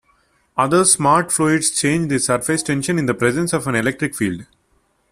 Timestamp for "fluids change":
1.31-2.07